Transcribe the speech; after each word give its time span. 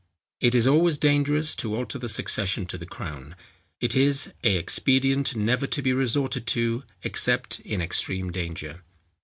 It 0.39 0.55
is 0.55 0.65
always 0.65 0.97
dangerous 0.97 1.53
to 1.57 1.75
alter 1.75 1.99
the 1.99 2.09
succession 2.09 2.65
to 2.65 2.77
the 2.79 2.87
crown; 2.87 3.35
it 3.79 3.95
is 3.95 4.33
a 4.43 4.55
expedient 4.57 5.35
never 5.35 5.67
to 5.67 5.81
be 5.83 5.93
resorted 5.93 6.47
to 6.47 6.81
except 7.03 7.59
in 7.59 7.81
extreme 7.83 8.31
danger. 8.31 8.81